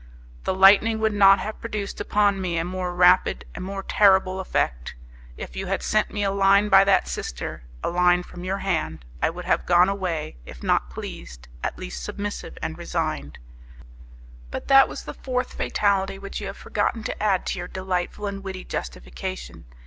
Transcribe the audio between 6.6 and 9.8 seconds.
by that sister a line from your hand I would have